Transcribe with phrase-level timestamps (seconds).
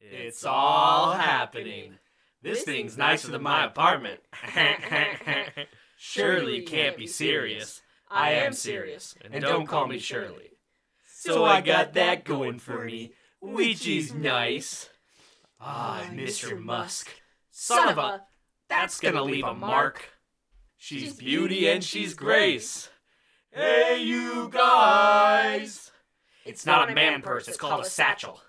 [0.00, 1.98] It's all happening.
[2.42, 4.20] This thing's nicer than my apartment.
[5.98, 7.82] Surely you can't be serious.
[8.10, 10.50] I am serious, and don't call me Shirley.
[11.06, 13.12] So I got that going for me.
[13.42, 14.88] Ouija's nice.
[15.60, 16.58] Ah, Mr.
[16.58, 17.10] Musk.
[17.50, 18.22] Son of a.
[18.68, 20.08] That's gonna leave a mark.
[20.78, 22.88] She's beauty and she's grace.
[23.52, 25.90] Hey, you guys!
[26.46, 28.40] It's not a man purse, it's called a satchel.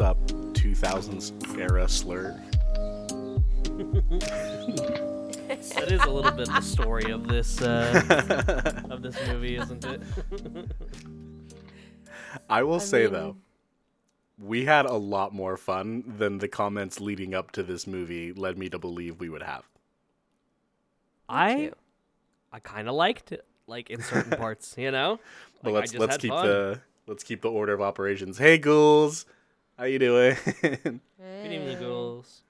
[0.00, 0.06] All.
[0.10, 0.18] Up,
[0.54, 2.40] 2000s era slur?
[5.74, 10.00] That is a little bit the story of this uh, of this movie, isn't it?
[12.48, 13.36] I will I say mean- though,
[14.38, 18.58] we had a lot more fun than the comments leading up to this movie led
[18.58, 19.64] me to believe we would have.
[21.28, 21.72] I.
[22.52, 25.18] I kind of liked it, like in certain parts, you know.
[25.62, 26.46] But Like, I let's let's keep fun.
[26.46, 28.38] the let's keep the order of operations.
[28.38, 29.26] Hey ghouls,
[29.80, 30.36] how you doing?
[30.60, 31.00] Good
[31.42, 32.42] evening, ghouls.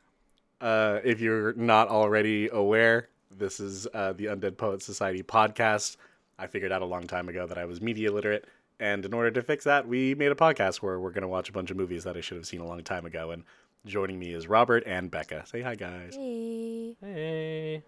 [0.60, 5.96] uh, if you're not already aware, this is uh, the Undead Poets Society podcast.
[6.40, 8.46] I figured out a long time ago that I was media literate,
[8.80, 11.48] and in order to fix that, we made a podcast where we're going to watch
[11.48, 13.30] a bunch of movies that I should have seen a long time ago.
[13.30, 13.44] And
[13.86, 15.46] joining me is Robert and Becca.
[15.46, 16.16] Say hi, guys.
[16.16, 16.96] Hey.
[17.00, 17.82] Hey.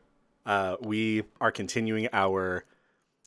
[0.46, 2.64] Uh, we are continuing our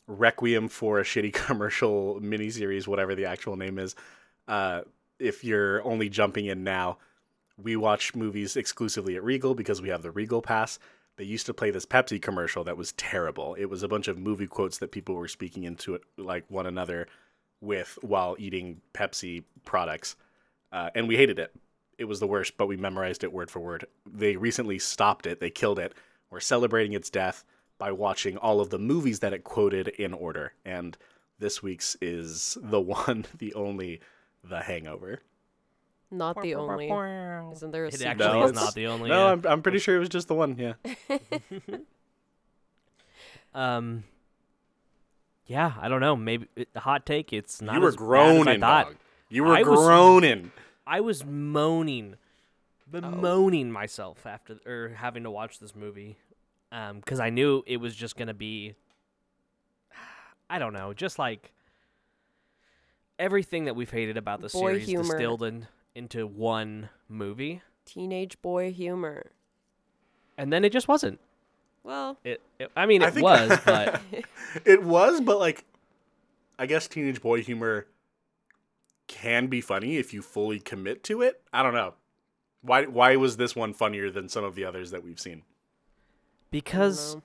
[0.06, 3.94] Requiem for a Shitty Commercial miniseries, whatever the actual name is.
[4.48, 4.80] Uh,
[5.18, 6.98] if you're only jumping in now,
[7.56, 10.78] we watch movies exclusively at Regal because we have the Regal Pass.
[11.16, 13.54] They used to play this Pepsi commercial that was terrible.
[13.54, 16.66] It was a bunch of movie quotes that people were speaking into it like one
[16.66, 17.06] another
[17.60, 20.16] with while eating Pepsi products,
[20.72, 21.54] uh, and we hated it.
[21.98, 23.86] It was the worst, but we memorized it word for word.
[24.04, 25.40] They recently stopped it.
[25.40, 25.94] They killed it.
[26.30, 27.44] We're celebrating its death
[27.78, 30.98] by watching all of the movies that it quoted in order, and
[31.38, 34.00] this week's is the one, the only,
[34.48, 35.20] The Hangover.
[36.10, 36.88] Not the only.
[36.88, 38.08] Isn't there a It sequel?
[38.10, 39.10] actually No, is it's- not the only.
[39.10, 40.56] No, I'm, I'm pretty sure it was just the one.
[40.58, 40.74] Yeah.
[43.54, 44.04] um.
[45.46, 46.16] Yeah, I don't know.
[46.16, 47.32] Maybe it, the hot take.
[47.32, 47.74] It's not.
[47.76, 48.86] you were as bad as I groaning, thought.
[48.86, 48.96] dog.
[49.28, 50.52] You were I was- groaning.
[50.88, 52.14] I was moaning,
[52.88, 56.16] bemoaning myself after or having to watch this movie,
[56.70, 58.74] um, because I knew it was just gonna be.
[60.50, 61.52] I don't know, just like
[63.18, 65.02] everything that we've hated about the Boy series humor.
[65.04, 69.30] distilled in, into one movie, Teenage boy humor.
[70.36, 71.20] and then it just wasn't.
[71.84, 74.00] Well, It, it I mean, it think- was, but
[74.64, 75.64] It was, but like,
[76.58, 77.86] I guess teenage boy humor
[79.06, 81.40] can be funny if you fully commit to it.
[81.52, 81.94] I don't know.
[82.62, 82.86] Why?
[82.86, 85.42] Why was this one funnier than some of the others that we've seen?
[86.50, 87.16] because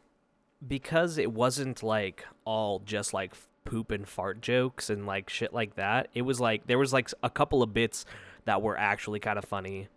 [0.68, 3.34] because it wasn't like all just like
[3.66, 6.10] poop and fart jokes and like shit like that.
[6.14, 8.06] It was like there was like a couple of bits
[8.46, 9.88] that were actually kind of funny.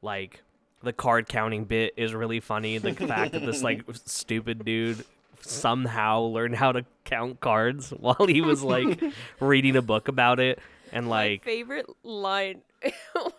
[0.00, 0.42] Like
[0.82, 2.78] the card counting bit is really funny.
[2.78, 5.04] The fact that this like stupid dude
[5.40, 9.02] somehow learned how to count cards while he was like
[9.40, 10.58] reading a book about it
[10.92, 12.62] and my like favorite line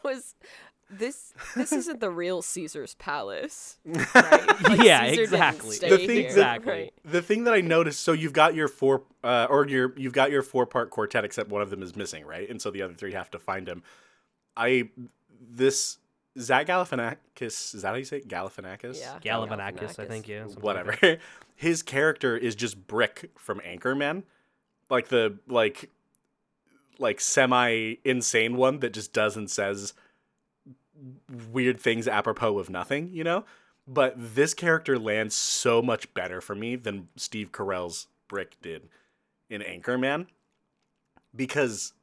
[0.04, 0.36] was
[0.98, 3.78] this this isn't the real Caesar's palace.
[3.86, 4.62] Right?
[4.64, 5.78] Like, Yeah, Caesar exactly.
[5.78, 6.72] The thing- here, Exactly.
[6.72, 6.94] right?
[7.06, 10.32] The thing that I noticed, so you've got your four, uh, or your you've got
[10.32, 12.50] your four part quartet, except one of them is missing, right?
[12.50, 13.84] And so the other three have to find him.
[14.56, 14.90] I
[15.42, 15.98] this
[16.40, 18.28] Zach Galifianakis, is that how you say it?
[18.28, 19.00] Galifianakis?
[19.00, 19.20] Yeah.
[19.24, 20.42] Galifianakis, I think, yeah.
[20.48, 21.18] something like whatever.
[21.56, 24.24] His character is just Brick from Anchorman,
[24.90, 25.90] like the like
[27.00, 29.94] like semi insane one that just does and says
[31.52, 33.46] weird things apropos of nothing, you know.
[33.88, 38.88] But this character lands so much better for me than Steve Carell's Brick did
[39.50, 40.28] in Anchorman,
[41.36, 41.94] because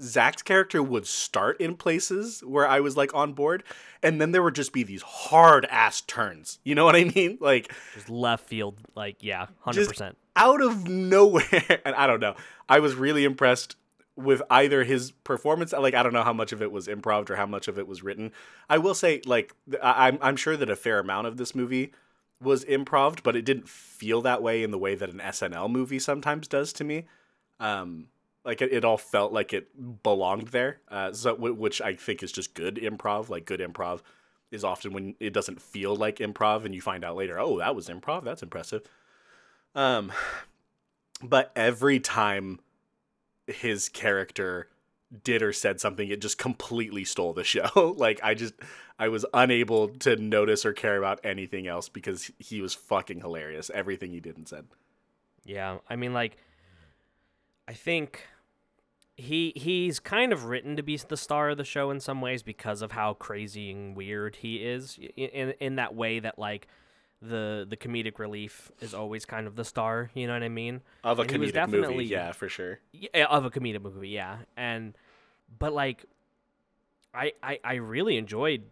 [0.00, 3.64] Zach's character would start in places where I was like on board,
[4.02, 6.58] and then there would just be these hard ass turns.
[6.64, 7.38] You know what I mean?
[7.46, 10.18] Like Just left field, like yeah, hundred percent.
[10.36, 11.44] out of nowhere.
[11.84, 12.34] And I don't know.
[12.68, 13.76] I was really impressed
[14.16, 15.72] with either his performance.
[15.72, 17.86] Like I don't know how much of it was improv or how much of it
[17.86, 18.32] was written.
[18.68, 21.92] I will say, like I'm I'm sure that a fair amount of this movie
[22.40, 25.98] was improv, but it didn't feel that way in the way that an SNL movie
[25.98, 27.06] sometimes does to me.
[27.60, 28.08] Um,
[28.44, 30.80] like it, it all felt like it belonged there.
[30.88, 33.28] Uh, so wh- which I think is just good improv.
[33.28, 34.00] Like good improv
[34.50, 37.74] is often when it doesn't feel like improv, and you find out later, oh, that
[37.74, 38.24] was improv.
[38.24, 38.82] That's impressive.
[39.74, 40.12] Um,
[41.22, 42.60] but every time
[43.46, 44.68] his character
[45.22, 47.94] did or said something, it just completely stole the show.
[47.98, 48.54] like I just
[48.98, 53.70] I was unable to notice or care about anything else because he was fucking hilarious.
[53.72, 54.66] Everything he did and said.
[55.44, 56.38] Yeah, I mean, like,
[57.68, 58.26] I think
[59.16, 62.42] he he's kind of written to be the star of the show in some ways
[62.42, 64.98] because of how crazy and weird he is.
[65.16, 66.66] In in that way that like
[67.22, 70.10] the the comedic relief is always kind of the star.
[70.14, 70.82] You know what I mean?
[71.02, 72.78] Of a And comedic movie, yeah, for sure.
[72.92, 74.38] yeah, of a comedic movie, yeah.
[74.56, 74.96] And
[75.58, 76.04] but like
[77.14, 78.64] I I, I really enjoyed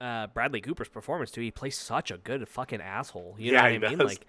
[0.00, 1.40] uh, Bradley Cooper's performance too.
[1.40, 3.36] He plays such a good fucking asshole.
[3.38, 3.98] You know Yeah, what I mean?
[3.98, 4.08] does.
[4.08, 4.26] Like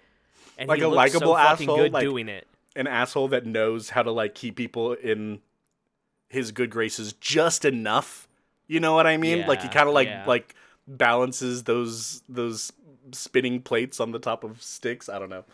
[0.58, 2.46] and Like he a looks likable so asshole, good like- doing it.
[2.76, 5.40] An asshole that knows how to like keep people in
[6.28, 8.28] his good graces just enough.
[8.68, 9.46] You know what I mean?
[9.48, 10.24] like he kind of like yeah.
[10.26, 10.54] like
[10.96, 12.72] balances those those
[13.12, 15.08] spinning plates on the top of sticks.
[15.08, 15.44] I don't know.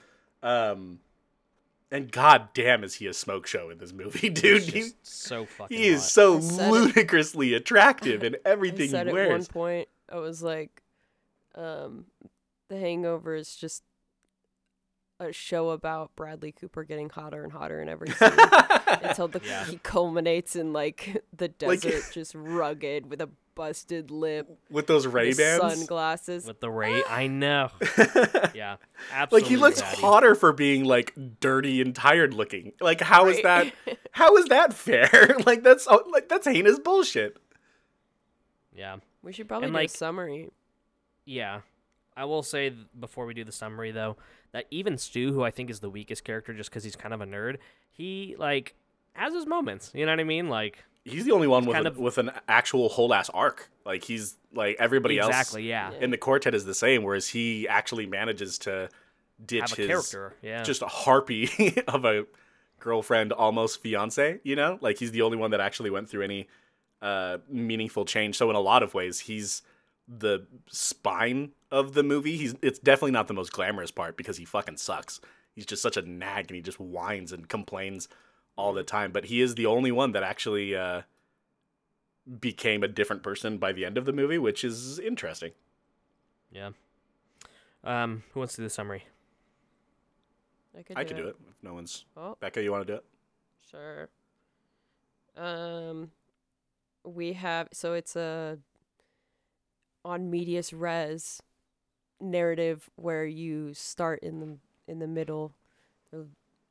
[0.42, 1.00] Um
[1.90, 4.62] and god damn is he a smoke show in this movie, dude.
[4.62, 6.10] He's He, so fucking he is hot.
[6.10, 6.70] so I said it.
[6.72, 10.82] ludicrously attractive in I everything said he at one point, I was like,
[11.54, 12.06] um,
[12.68, 13.82] "The Hangover is just
[15.18, 18.28] a show about Bradley Cooper getting hotter and hotter in every scene
[19.02, 19.64] until the, Yeah.
[19.64, 25.04] he culminates in like the Like- desert, just rugged with a busted lip, With those
[25.08, 25.78] Ray with Bans.
[25.78, 26.46] sunglasses.
[26.46, 27.02] with the Ray.
[27.08, 27.12] Ah.
[27.16, 27.70] I know.
[28.54, 28.76] Yeah,
[29.12, 29.40] absolutely.
[29.42, 30.00] like he looks daddy.
[30.00, 32.72] hotter for being like dirty and tired looking.
[32.80, 33.74] Like how is Right.
[33.84, 35.36] that how is that fair?
[35.46, 37.36] like that's oh, like that's heinous bullshit.
[38.74, 40.50] Yeah, We should probably And, do like- a summary.
[41.24, 41.60] yeah.
[42.18, 44.16] I will say before we do the summary though
[44.52, 47.20] that even Stu, who I think is the weakest character, just because he's kind of
[47.20, 47.58] a nerd,
[47.90, 48.74] he like
[49.12, 49.90] has his moments.
[49.94, 50.48] You know what I mean?
[50.48, 53.68] Like He's the only one with kind a- of- with an actual whole ass arc.
[53.84, 55.72] Like he's like everybody exactly.
[55.72, 56.00] else Yeah.
[56.04, 58.88] in the quartet is the same, whereas he actually manages to
[59.44, 60.34] ditch Have a his character.
[60.42, 60.62] Yeah.
[60.62, 61.48] just a harpy
[61.88, 62.26] of a
[62.80, 64.40] girlfriend, almost fiance.
[64.44, 66.48] You know, like he's the only one that actually went through any
[67.02, 68.36] uh, meaningful change.
[68.36, 69.62] So in a lot of ways, he's
[70.08, 72.36] the spine of the movie.
[72.36, 75.20] He's it's definitely not the most glamorous part because he fucking sucks.
[75.54, 78.08] He's just such a nag and he just whines and complains
[78.56, 79.12] all the time.
[79.12, 81.02] But he is the only one that actually uh,
[82.40, 85.52] became a different person by the end of the movie, which is interesting.
[86.50, 86.70] yeah.
[87.84, 89.04] Um, who wants to do the summary?
[90.76, 92.04] I could I could do it if no one's.
[92.16, 93.04] Oh, Becca, you want to do it?
[93.70, 94.08] sure.
[95.36, 96.10] Um,
[97.04, 98.58] we have so it's a
[100.04, 101.42] on medias res
[102.20, 105.52] narrative where you start in the in the middle.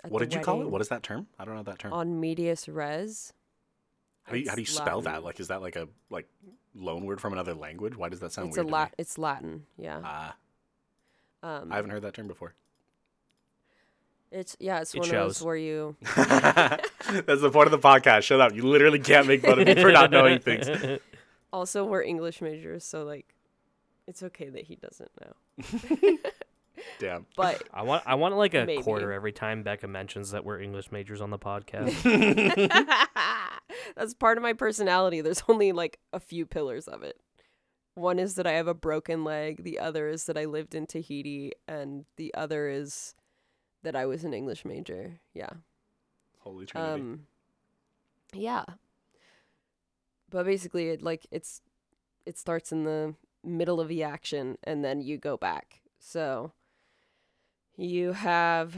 [0.06, 0.70] Of- What did you call it?
[0.70, 1.28] What is that term?
[1.40, 1.94] I don't know that term.
[1.94, 3.34] on medias res?
[4.24, 5.24] How do you, how do you spell that?
[5.24, 6.28] Like, is that like a like
[6.74, 7.96] loan word from another language?
[7.96, 8.70] Why does that sound It's weird?
[8.70, 8.86] a me?
[8.98, 9.66] It's Latin.
[9.78, 10.02] Yeah.
[10.04, 10.36] Ah,
[11.44, 12.56] Um, I haven't heard that term before.
[14.32, 14.82] it's yeah.
[14.82, 15.38] It's It one of shows.
[15.40, 18.24] those where you That's the point of the podcast.
[18.24, 18.54] Shut up.
[18.56, 20.68] You literally can't make fun of me for not knowing things.
[21.54, 23.28] also we're English majors, so like,
[24.08, 26.18] it's okay that he doesn't know.
[27.00, 27.26] Damn.
[27.36, 28.82] But I want I want like a Maybe.
[28.82, 31.92] quarter every time Becca mentions that we're English majors on the podcast.
[33.96, 35.22] That's part of my personality.
[35.22, 37.20] There's only like a few pillars of it.
[37.96, 40.86] One is that I have a broken leg, the other is that I lived in
[40.86, 43.16] Tahiti, and the other is
[43.84, 45.20] that I was an English major.
[45.34, 45.52] Yeah.
[46.40, 47.02] Holy Trinity.
[47.02, 47.28] Um
[48.34, 48.66] Yeah.
[50.30, 51.62] But basically it like it's
[52.26, 55.82] it starts in the middle of the action and then you go back.
[56.00, 56.52] So
[57.78, 58.76] you have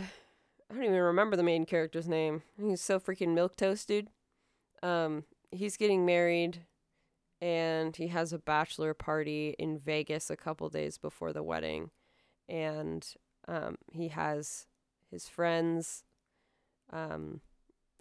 [0.70, 2.44] I don't even remember the main character's name.
[2.62, 4.10] He's so freaking milk toast, dude.
[4.84, 6.66] Um he's getting married
[7.40, 11.92] and he has a bachelor party in Vegas a couple days before the wedding
[12.50, 13.08] and
[13.48, 14.68] um he has
[15.12, 16.04] his friends
[16.92, 17.42] um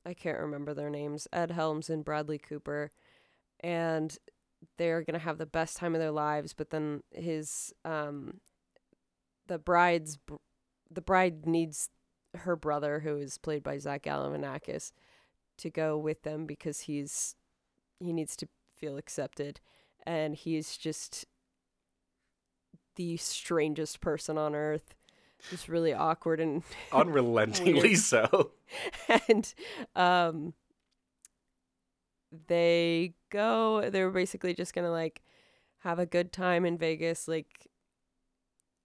[0.07, 2.93] I can't remember their names, Ed Helms and Bradley Cooper,
[3.59, 4.17] and
[4.79, 6.53] they're gonna have the best time of their lives.
[6.53, 8.41] But then his um,
[9.49, 10.37] the bride's br-
[10.91, 11.91] the bride needs
[12.35, 14.93] her brother, who is played by Zach Galifianakis,
[15.59, 17.37] to go with them because he's
[17.99, 19.61] he needs to feel accepted,
[20.07, 21.27] and he's just
[22.97, 24.95] the strangest person on earth,
[25.51, 26.63] just really awkward and
[26.93, 28.53] Unrelentingly so.
[29.29, 29.55] and
[29.95, 30.55] um
[32.49, 35.23] they go they're basically just gonna like
[35.79, 37.69] have a good time in vegas like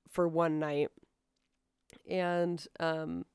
[0.07, 0.89] for one night
[2.09, 3.25] and um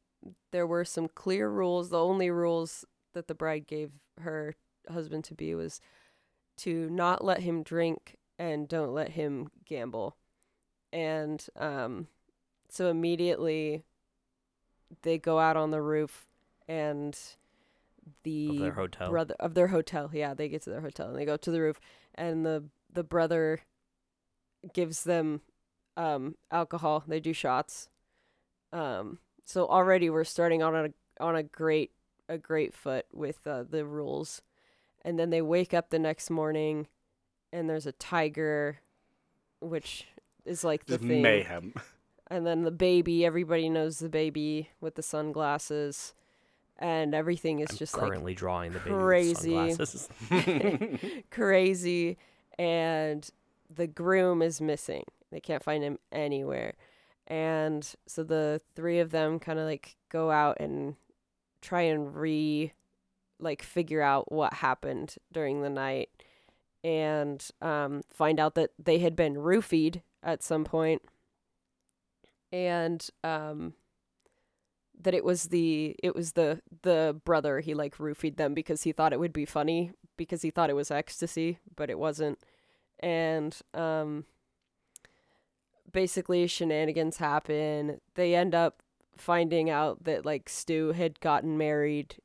[0.52, 4.54] there were some clear rules the only rules that the bride gave her
[4.90, 5.80] husband to be was
[6.56, 10.16] to not let him drink and don't let him gamble
[10.92, 12.08] and um
[12.68, 13.85] so immediately
[15.02, 16.26] they go out on the roof
[16.68, 17.18] and
[18.23, 19.11] the their hotel.
[19.11, 20.11] brother of their hotel.
[20.12, 21.80] Yeah, they get to their hotel and they go up to the roof,
[22.14, 23.61] and the the brother
[24.73, 25.42] gives them
[25.96, 27.04] um alcohol.
[27.06, 27.88] They do shots.
[28.73, 30.88] Um, so already we're starting on a
[31.23, 31.92] on a great
[32.28, 34.42] a great foot with uh, the rules,
[35.02, 36.88] and then they wake up the next morning,
[37.52, 38.78] and there's a tiger,
[39.61, 40.06] which
[40.44, 41.23] is like the thing.
[41.23, 41.75] mayhem.
[42.28, 46.12] And then the baby, everybody knows the baby with the sunglasses,
[46.76, 49.54] and everything is I'm just like currently drawing the baby crazy.
[49.54, 50.08] with sunglasses.
[51.30, 52.18] crazy
[52.58, 53.30] and
[53.75, 56.75] the groom is missing they can't find him anywhere
[57.26, 60.97] and so the three of them kind of like go out and
[61.61, 62.73] try and re
[63.38, 66.09] like figure out what happened during the night
[66.85, 71.02] and um find out that they had been roofied at some point.
[72.52, 73.75] And um
[75.02, 78.92] that it was the it was the the brother he like roofied them because he
[78.92, 82.38] thought it would be funny because he thought it was ecstasy but it wasn't.
[83.00, 84.25] And um
[85.96, 87.98] basically shenanigans happen.
[88.16, 88.82] They end up
[89.16, 92.16] finding out that like stu had gotten married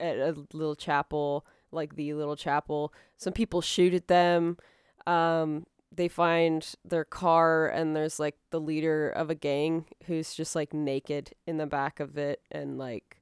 [0.00, 2.92] at a little chapel like the little chapel.
[3.16, 4.56] Some people shoot at them.
[5.06, 10.56] Um they find their car and there's like the leader of a gang who's just
[10.56, 12.40] like naked in the back of it.
[12.50, 13.20] And like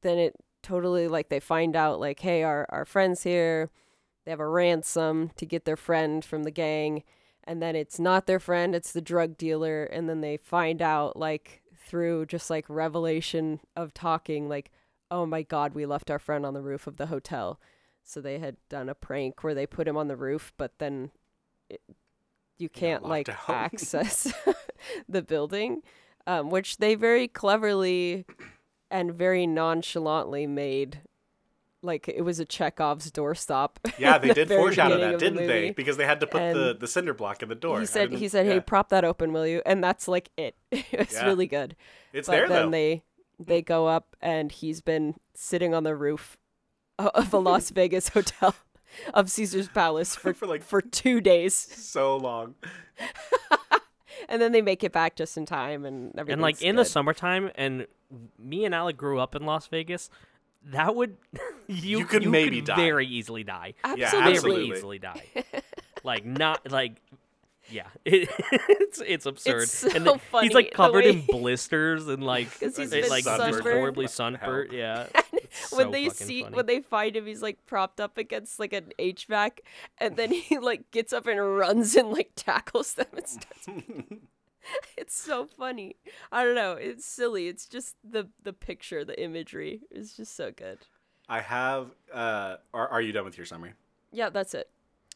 [0.00, 3.68] then it totally like they find out like hey our our friends here.
[4.24, 7.02] They have a ransom to get their friend from the gang
[7.50, 11.16] and then it's not their friend it's the drug dealer and then they find out
[11.16, 14.70] like through just like revelation of talking like
[15.10, 17.58] oh my god we left our friend on the roof of the hotel
[18.04, 21.10] so they had done a prank where they put him on the roof but then
[21.68, 21.80] it,
[22.56, 23.36] you can't like out.
[23.48, 24.32] access
[25.08, 25.82] the building
[26.28, 28.26] um, which they very cleverly
[28.92, 31.00] and very nonchalantly made
[31.82, 33.70] like it was a Chekhov's doorstop.
[33.98, 35.70] Yeah, they the did very foreshadow beginning that, didn't they?
[35.70, 37.80] Because they had to put the, And the cinder block in the door.
[37.80, 38.60] He said he said, "Hey, yeah.
[38.60, 40.56] prop that open, will you?" And that's like it.
[40.72, 41.26] it's Yeah.
[41.26, 41.76] really good.
[42.12, 42.70] it's but there then though.
[42.70, 43.02] they
[43.38, 43.66] they mm.
[43.66, 46.36] go up and he's been sitting on the roof
[46.98, 48.54] of a Las Vegas hotel
[49.14, 51.54] of Caesar's Palace for For, like- for 2 days.
[51.54, 52.54] so long.
[54.28, 56.34] And then they make it back just in time and everything.
[56.34, 57.86] and like in the summertime, and
[58.38, 60.10] me and Alec grew up in Las Vegas.
[60.66, 61.16] That would
[61.66, 62.76] you, You could maybe die.
[62.76, 63.74] very easily die.
[63.84, 64.32] Yeah, Absolutely.
[64.32, 64.66] absolutely.
[64.66, 65.22] Very easily die.
[66.04, 66.96] like not like
[67.70, 68.28] yeah, it,
[68.68, 69.62] it's it's absurd.
[69.62, 72.92] It's so and then funny he's like the covered in blisters and like 'Cause he's
[72.92, 74.72] it, been like just horribly What the sunburnt.
[74.72, 76.56] Yeah, It's when they see funny.
[76.56, 79.60] when they find him he's like propped up against like an HVAC
[79.98, 83.68] and then he like gets up and runs and like tackles them and starts
[84.96, 85.96] It's so funny.
[86.30, 86.72] I don't know.
[86.72, 87.48] It's silly.
[87.48, 90.78] It's just the the picture, the imagery is just so good.
[91.28, 91.88] I have.
[92.12, 93.72] Uh, are, are you done with your summary?
[94.12, 94.68] Yeah, that's it.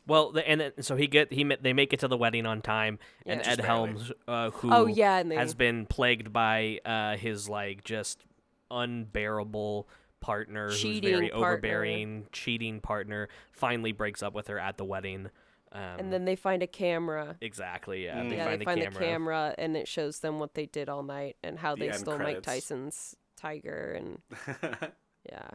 [0.07, 2.63] Well, the, and then, so he get he they make it to the wedding on
[2.63, 3.51] time, and Yeah.
[3.51, 3.67] Ed barely.
[3.67, 8.25] Helms, uh, who Oh yeah, they has been plagued by uh, his like just
[8.71, 9.89] unbearable
[10.21, 11.47] partner who's Cheating very partner.
[11.47, 15.31] overbearing, cheating partner, finally breaks up with her at the wedding.
[15.75, 17.37] Um, and then they find a camera.
[17.41, 18.31] exactly, yeah, Mm.
[18.31, 18.93] they yeah, find, they the, find camera.
[19.01, 21.89] the camera and it shows them what they did all night and how The they
[21.91, 22.43] end stole Mike.
[22.43, 24.19] Tyson's tiger and
[25.29, 25.49] yeah.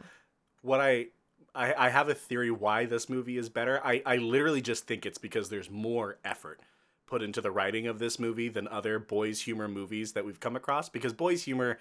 [0.62, 1.06] what I,
[1.54, 3.80] I I have a theory why this movie is better.
[3.82, 6.60] I I literally just think it's because there's more effort
[7.06, 10.54] put into the writing of this movie than other boys humor movies that we've come
[10.54, 11.78] across because boys humor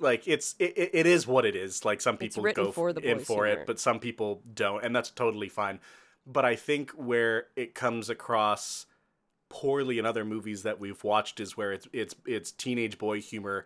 [0.00, 3.00] like it's it, it it is what it is like some people go for the
[3.00, 3.60] in for humor.
[3.62, 5.78] it but some people don't and that's totally fine
[6.30, 8.86] but i think where it comes across
[9.48, 13.64] poorly in other movies that we've watched is where it's it's it's teenage boy humor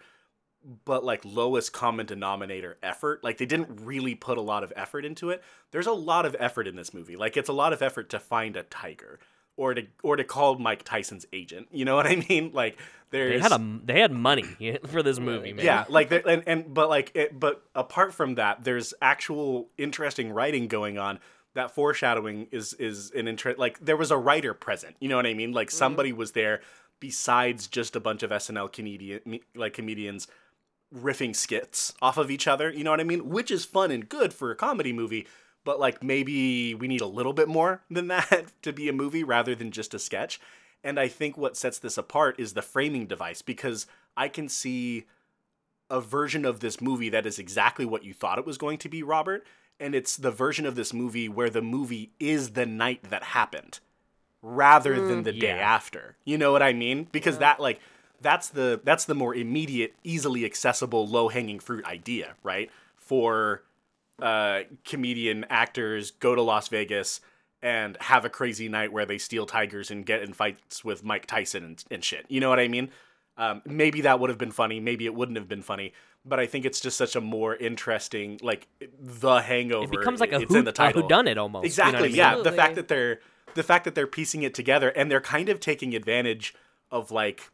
[0.84, 3.22] but like lowest common denominator effort.
[3.24, 5.42] Like they didn't really put a lot of effort into it.
[5.70, 7.16] There's a lot of effort in this movie.
[7.16, 9.18] Like it's a lot of effort to find a tiger
[9.56, 11.68] or to or to call Mike Tyson's agent.
[11.72, 12.52] You know what I mean?
[12.52, 12.78] Like
[13.10, 15.64] there's They had a they had money for this movie, man.
[15.64, 20.68] yeah, like and and but like it, but apart from that, there's actual interesting writing
[20.68, 21.18] going on.
[21.54, 23.58] That foreshadowing is is an interest.
[23.58, 24.96] Like there was a writer present.
[25.00, 25.52] You know what I mean?
[25.52, 25.76] Like mm-hmm.
[25.76, 26.60] somebody was there
[27.00, 30.28] besides just a bunch of SNL comedian like comedians
[30.94, 32.70] riffing skits off of each other.
[32.70, 33.28] You know what I mean?
[33.28, 35.26] Which is fun and good for a comedy movie.
[35.64, 39.24] But like maybe we need a little bit more than that to be a movie
[39.24, 40.40] rather than just a sketch.
[40.84, 45.04] And I think what sets this apart is the framing device because I can see
[45.88, 48.88] a version of this movie that is exactly what you thought it was going to
[48.88, 49.44] be, Robert.
[49.82, 53.80] And it's the version of this movie where the movie is the night that happened
[54.40, 56.16] rather than the day after.
[56.24, 57.08] You know what I mean?
[57.12, 57.80] Because that like
[58.20, 62.70] that's the that's the more immediate, easily accessible, low-hanging fruit idea, right?
[63.12, 63.62] for
[64.22, 67.20] uh, comedian actors go to Las Vegas
[67.60, 71.26] and have a crazy night where they steal tigers and get in fights with Mike
[71.26, 72.24] Tyson and, and shit.
[72.28, 72.90] You know what I mean?
[73.36, 74.80] Um, maybe that would have been funny.
[74.80, 75.92] Maybe it wouldn't have been funny.
[76.24, 78.68] But I think it's just such a more interesting, like
[79.00, 79.84] the Hangover.
[79.84, 81.02] It becomes like a it's who, in the a title.
[81.02, 81.64] whodunit almost.
[81.64, 81.98] you know Exactly.
[81.98, 82.16] I mean?
[82.16, 82.36] Yeah.
[82.36, 83.20] The fact that they're
[83.54, 86.54] the fact that they're piecing it together and they're kind of taking advantage
[86.90, 87.50] of like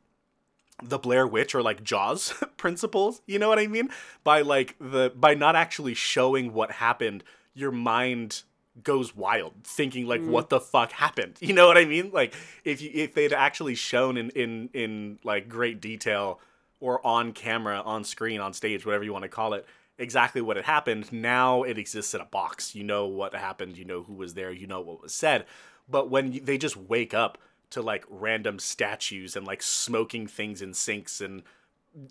[0.83, 3.91] the Blair Witch or like Jaws principles, you know what I mean?
[4.25, 8.43] By like the by not actually showing what happened, your mind
[8.83, 10.29] goes wild thinking like mm.
[10.29, 11.37] what the fuck happened.
[11.41, 12.11] You know what I mean?
[12.13, 12.35] Like
[12.65, 16.41] if you if they'd actually shown in in in like great detail
[16.81, 19.67] or on camera, on screen, on stage, whatever you want to call it,
[19.99, 22.75] exactly what had happened, now it exists in a box.
[22.75, 25.45] You know what happened, you know who was there, you know what was said.
[25.89, 27.39] But when they just wake up
[27.71, 31.43] to like random statues and like smoking things in sinks and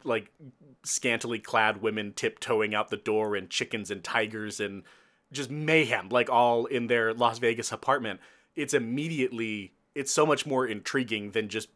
[0.04, 0.32] like
[0.84, 4.84] scantily clad women tiptoeing out the door and chickens and tigers and
[5.32, 8.20] just mayhem like all in their Las Vegas apartment
[8.56, 11.70] it's immediately it's so much more intriguing than just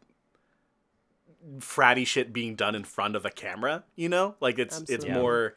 [1.58, 5.54] fratty shit being done in front of a camera you know like it's it's more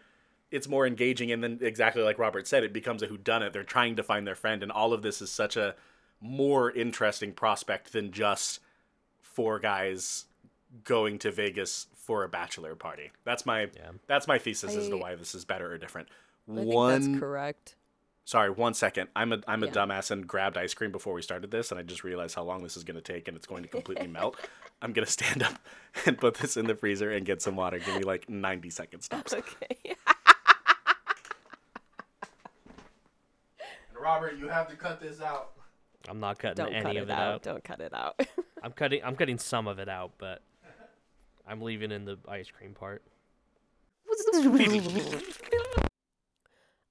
[0.52, 3.96] it's more engaging and then exactly like Robert said it becomes a whodunit they're trying
[3.96, 5.76] to find their friend and all of this is such a
[6.22, 8.60] more interesting prospect than just
[9.22, 10.26] four guys
[10.84, 13.12] going to Vegas for a bachelor party.
[13.24, 13.92] That's my Yeah.
[14.08, 16.08] that's my thesis as to why this is better or different.
[16.52, 17.76] I think one that's correct.
[18.26, 19.08] Sorry, one second.
[19.16, 19.72] I'm a I'm a Yeah.
[19.72, 22.62] dumbass and grabbed ice cream before we started this, and I just realized how long
[22.64, 24.36] this is going to take, and it's going to completely melt.
[24.82, 25.54] I'm gonna stand up
[26.06, 27.80] and put this in the freezer and get some water.
[27.80, 29.34] Give me like 90 seconds tops.
[29.38, 29.96] Okay.
[34.00, 35.52] Robert, you have to cut this out.
[36.08, 37.34] I'm not cutting Don't any cut of it it out.
[37.36, 37.42] out.
[37.44, 38.20] Don't cut it out.
[38.62, 39.02] I'm cutting.
[39.04, 40.44] I'm cutting some of it out, but
[41.48, 43.02] I'm leaving in the ice cream part.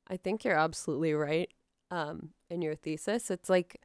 [0.09, 1.51] I think you're absolutely right
[1.91, 3.31] um, in your thesis.
[3.31, 3.81] It's like,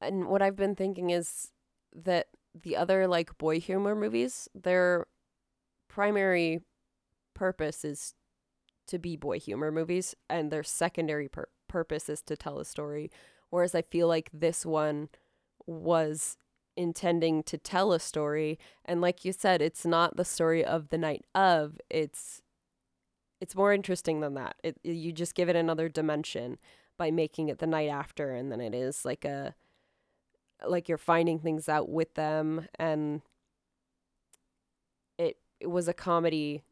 [0.00, 1.52] and what I've been thinking is
[1.94, 2.28] that
[2.60, 5.06] the other like boy humor movies, their
[5.88, 6.60] primary
[7.34, 8.14] purpose is
[8.86, 13.10] to be boy humor movies, and their secondary pur- purpose is to tell a story.
[13.50, 15.08] Whereas I feel like this one
[15.66, 16.36] was
[16.76, 20.98] intending to tell a story, and like you said, it's not the story of the
[20.98, 21.78] night of.
[21.88, 22.42] It's
[23.40, 24.56] it's more interesting than that.
[24.62, 26.58] It you just give it another dimension
[26.96, 29.54] by making it the night after, and then it is like a
[30.66, 33.22] like you're finding things out with them, and
[35.18, 36.62] it it was a comedy.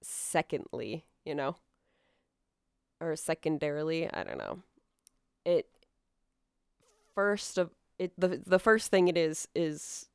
[0.00, 1.56] Secondly, you know,
[3.00, 4.60] or secondarily, I don't know.
[5.44, 5.68] It
[7.14, 10.08] first of it the the first thing it is is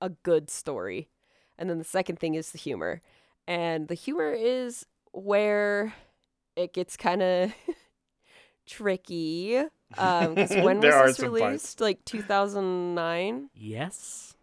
[0.00, 1.08] a good story,
[1.58, 3.00] and then the second thing is the humor,
[3.46, 5.94] and the humor is where
[6.56, 7.54] it gets kind of
[8.66, 9.58] tricky.
[9.98, 11.40] Um, because when was this some parts.
[11.42, 11.80] released?
[11.80, 14.34] Like 2009, Yes.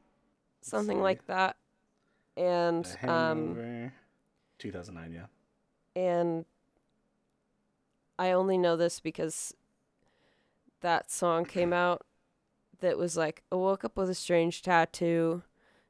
[0.61, 1.01] something see.
[1.01, 1.57] like that.
[2.37, 3.91] And um,
[4.59, 5.25] 2009, yeah.
[6.01, 6.45] and
[8.17, 9.53] I only know this because
[10.81, 12.05] that song came out
[12.79, 15.43] that was like, I woke up with a strange tattoo.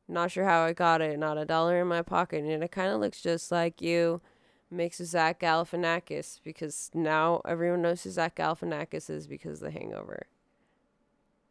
[0.08, 1.20] Not sure how I got it.
[1.20, 2.44] Not a dollar in my pocket.
[2.44, 4.22] And it kind of looks just like you.
[4.72, 10.28] Makes Zach Galifianakis because now everyone knows who Zach Galifianakis is because of The Hangover.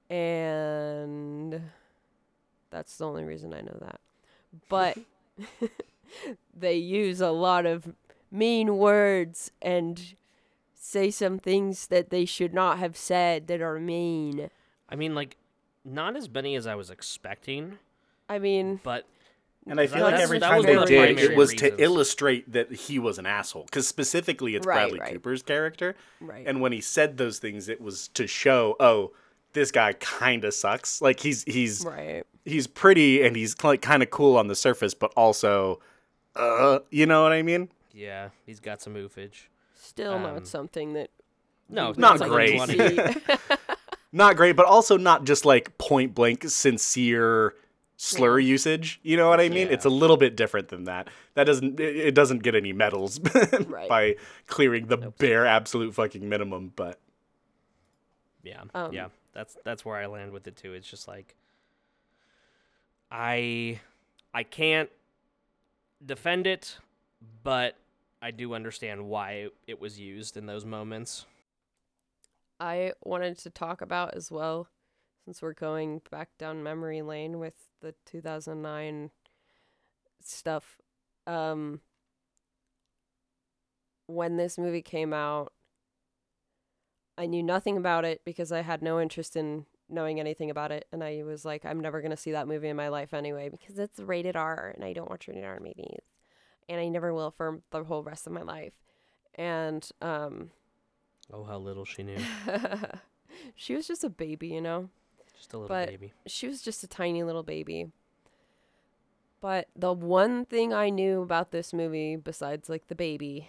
[0.08, 1.60] And
[2.70, 4.00] that's the only reason I know that.
[4.68, 4.98] But
[6.56, 7.92] they use a lot of
[8.30, 10.14] mean words and
[10.74, 14.48] say some things that they should not have said that are mean.
[14.88, 15.36] I mean, like,
[15.84, 17.78] not as many as I was expecting,
[18.28, 19.06] I mean, but
[19.68, 22.52] And I That- feel like every time they the did, it primary was to illustrate
[22.52, 23.64] that he was an asshole.
[23.64, 25.12] Because specifically, it's Right, Bradley right.
[25.12, 25.94] Cooper's character.
[26.20, 26.46] right.
[26.46, 29.12] And when he said those things, it was to show, oh,
[29.52, 31.00] this guy kind of sucks.
[31.02, 32.24] Like he's he's right.
[32.44, 35.80] he's pretty and he's like kind of cool on the surface, but also,
[36.36, 37.70] uh, you know what I mean?
[37.92, 39.48] yeah, he's got some oofage.
[39.74, 41.10] Still um, not something that
[41.68, 42.58] No, Not great.
[44.12, 47.54] Not great, but also not just like point blank sincere
[48.00, 49.00] slur usage.
[49.02, 49.66] You know what I mean?
[49.66, 49.74] Yeah.
[49.74, 51.08] It's a little bit different than that.
[51.34, 53.20] That doesn't it it doesn't get any medals
[53.66, 53.88] Right.
[53.88, 56.72] by clearing the bare absolute fucking minimum.
[56.76, 56.98] But
[58.42, 59.08] Yeah, Um, yeah.
[59.34, 60.72] That's that's where I land with it too.
[60.74, 61.34] It's just like
[63.10, 63.80] I
[64.34, 64.90] I can't
[66.04, 66.78] defend it,
[67.42, 67.76] but
[68.22, 71.24] I do understand why it was used in those moments.
[72.60, 74.68] I wanted to talk about as well,
[75.28, 79.10] since we're going back down memory lane with the 2009
[80.24, 80.78] stuff.
[81.26, 81.82] Um,
[84.06, 85.52] when this movie came out,
[87.18, 90.86] I knew nothing about it because I had no interest in knowing anything about it.
[90.92, 93.50] And I was like, I'm never going to see that movie in my life anyway
[93.50, 96.00] because it's rated R and I don't watch rated R movies.
[96.70, 98.72] And I never will for the whole rest of my life.
[99.34, 100.52] And um,
[101.30, 102.16] Oh, how little she knew.
[103.54, 104.88] she was just a baby, you know?
[105.38, 106.12] Just a little But- baby.
[106.26, 107.90] she was just a tiny little baby.
[109.40, 113.48] But the one thing I knew about this movie, besides like the baby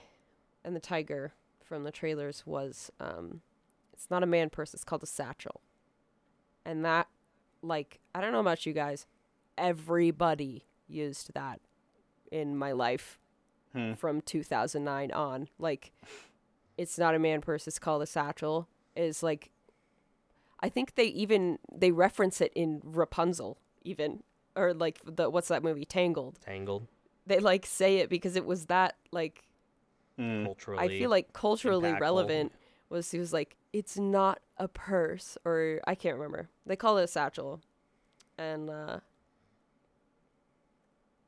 [0.64, 3.42] and the tiger from the trailers, was um,
[3.92, 5.62] it's not a man purse, it's called a satchel.
[6.64, 7.08] And that,
[7.64, 9.08] like, I don't know about you guys,
[9.58, 11.60] everybody used that
[12.32, 13.20] in my life
[13.74, 13.94] Hmm.
[13.94, 15.48] from 2009 on.
[15.60, 15.92] Like,
[16.78, 18.68] it's not a man purse, it's called a satchel.
[18.96, 19.52] Is like
[20.62, 24.24] I think they even they reference it in Rapunzel even
[24.56, 26.40] or like the what's that movie Tangled.
[26.42, 26.88] Tangled.
[27.26, 29.44] They like say it because it was that like
[30.20, 30.44] Mm.
[30.44, 30.84] Culturally.
[30.84, 32.00] I feel like culturally impactful.
[32.02, 32.52] relevant
[32.90, 36.50] was he was like it's not a purse or I can't remember.
[36.66, 37.62] They call it a satchel.
[38.38, 39.00] And uh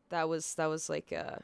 [0.10, 1.38] that was that was like uh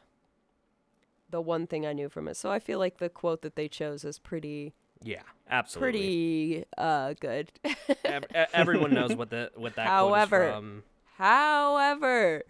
[1.29, 2.35] the one thing I knew from it.
[2.35, 5.91] So I feel like the quote that they chose is pretty Yeah, absolutely.
[5.91, 7.51] pretty uh good.
[8.53, 10.83] Everyone knows what the what that However- quote is from.
[11.17, 12.43] However,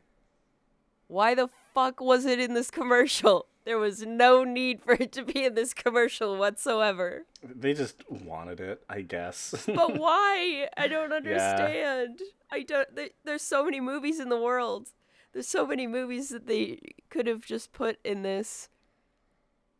[1.07, 3.45] why the fuck was it in this commercial?
[3.65, 7.25] There was no need for it to be in this commercial whatsoever.
[7.43, 9.53] They just wanted it, I guess.
[9.67, 10.69] But why?
[10.77, 12.21] I don't understand.
[12.49, 12.95] I don't.
[12.95, 14.89] Th- there's so many movies in the world.
[15.33, 16.79] There's so many movies that they
[17.10, 18.69] could have just put in this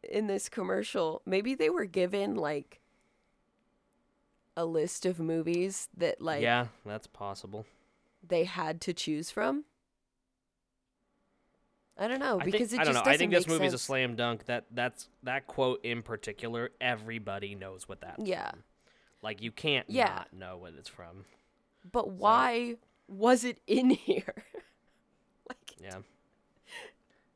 [0.04, 1.22] in this commercial.
[1.26, 2.80] Maybe they were given like
[4.56, 7.66] a list of movies that like yeah, that's possible.
[8.28, 9.66] they had to choose from.
[12.00, 13.10] I don't know I because think, it I don't just know.
[13.10, 14.46] I doesn't think this make movie's a slam dunk.
[14.46, 16.70] That that's that quote in particular.
[16.80, 18.18] Everybody knows what that.
[18.24, 18.52] Yeah.
[18.52, 18.64] from.
[19.24, 20.06] Like you can't Yeah.
[20.06, 21.26] not know what it's from.
[21.92, 22.76] But why
[23.08, 24.44] was it in here?
[25.50, 26.00] like Yeah.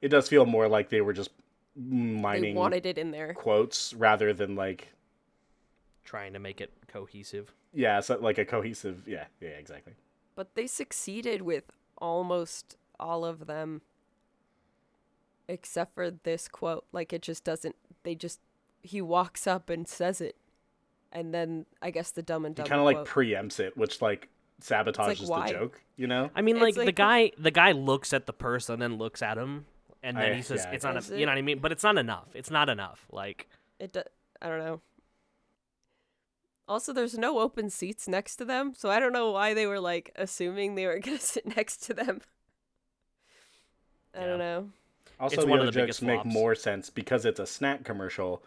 [0.01, 1.31] it does feel more like they were just
[1.75, 3.33] they mining wanted it in there.
[3.33, 4.93] quotes rather than like
[6.03, 7.53] Trying to make it cohesive.
[7.73, 9.93] yeah, so like a cohesive yeah, yeah, exactly.
[10.35, 11.65] But they succeeded with
[11.97, 13.81] almost all of them
[15.47, 16.85] except for this quote.
[16.91, 18.39] Like it just doesn't they just
[18.81, 20.35] he walks up and says it.
[21.11, 22.65] And then I guess the dumb and dumb.
[22.65, 23.07] Kind of like quote.
[23.07, 24.29] preempts it, which like
[24.61, 25.47] sabotages why?
[25.47, 26.29] the joke, you know?
[26.35, 29.21] I mean, like, the like the- guy, the guy looks at the person and looks
[29.21, 29.65] at him,
[30.03, 31.59] and then I- he says, yeah, "It's not, Is a, you know what I mean."
[31.59, 32.27] But it's not enough.
[32.33, 33.05] It's not enough.
[33.11, 33.47] Like,
[33.79, 34.03] It do-
[34.41, 34.81] I don't know.
[36.67, 39.79] Also, there's no open seats next to them, so I don't know why they were
[39.79, 42.21] like assuming they were gonna sit next to them.
[44.15, 44.25] I Yeah.
[44.27, 44.69] don't know.
[45.19, 46.33] Also, It's the one other of the jokes biggest make flops.
[46.33, 48.43] more sense because it's a snack commercial,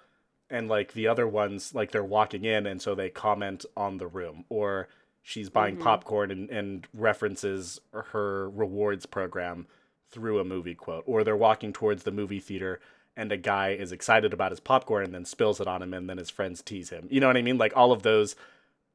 [0.51, 4.07] and like the other ones, like they're walking in and so they comment on the
[4.07, 4.88] room, or
[5.23, 5.85] she's buying mm-hmm.
[5.85, 9.67] popcorn and, and references her rewards program
[10.14, 12.81] through a movie quote, or they're walking towards the movie theater
[13.16, 16.09] and a guy is excited about his popcorn and then spills it on him, and
[16.11, 17.07] then his friends tease him.
[17.11, 17.59] You know what I mean?
[17.59, 18.35] Like all of those,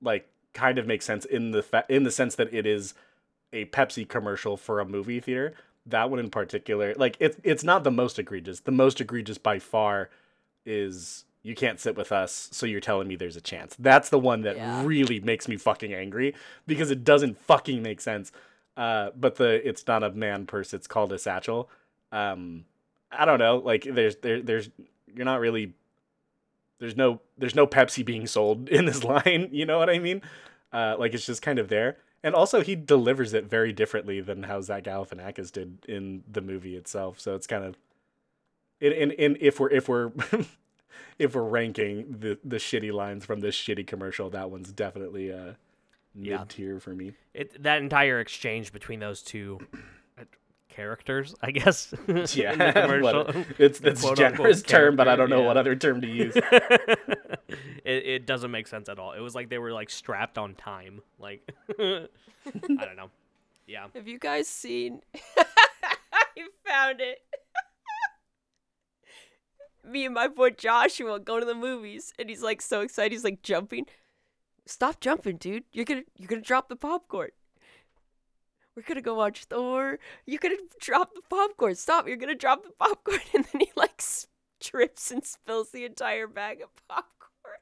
[0.02, 2.94] like kind of make sense in the fa- in the sense that it is
[3.54, 5.54] a Pepsi commercial for a movie theater.
[5.86, 8.60] That one in particular, like it's it's not the most egregious.
[8.60, 10.10] The most egregious by far
[10.66, 13.74] is you can't sit with us, so you're telling me there's a chance.
[13.80, 14.84] That's the one that Yeah.
[14.86, 16.36] really makes me fucking angry
[16.68, 18.34] because it doesn't fucking make sense.
[18.80, 21.70] Uh, but the it's not a man purse; it's called a satchel.
[22.14, 22.64] Um,
[23.12, 23.58] I don't know.
[23.58, 24.70] Like there's there there's
[25.14, 25.74] you're not really
[26.80, 29.50] there's no there's no Pepsi being sold in this line.
[29.52, 30.22] You know what I mean?
[30.72, 31.98] Uh, like it's just kind of there.
[32.24, 36.76] And also, he delivers it very differently than how Zach Galifianakis did in the movie
[36.78, 37.20] itself.
[37.20, 37.78] So it's kind of,
[38.80, 40.12] in in, in if we're if we're
[41.20, 45.54] if we're ranking the the shitty lines from this shitty commercial, that one's definitely uh.
[46.16, 47.14] Mid tier for me.
[47.34, 49.60] it that entire exchange between those two
[50.18, 50.24] uh,
[50.70, 51.94] characters, I guess.
[52.36, 53.46] Yeah, in commercial.
[53.58, 55.48] it's The it's quote-unquote generous term, but I don't know yeah.
[55.48, 56.36] what other term to use.
[56.36, 59.14] it, it doesn't make sense at all.
[59.14, 61.02] It was like they were like strapped on time.
[61.20, 62.08] Like I
[62.58, 63.10] don't know.
[63.68, 63.88] Yeah.
[63.94, 65.02] Have you guys seen?
[65.38, 67.20] I found it.
[69.84, 73.12] Me and my boy Joshua go to the movies, and he's like so excited.
[73.12, 73.86] He's like jumping.
[74.70, 75.64] Stop jumping, dude!
[75.72, 77.30] You're gonna you're gonna drop the popcorn.
[78.76, 79.98] We're gonna go watch Thor.
[80.28, 81.74] You're gonna drop the popcorn.
[81.74, 82.08] Stop!
[82.08, 84.28] You're gonna drop the popcorn, and then he like s-
[84.60, 87.58] trips and spills the entire bag of popcorn.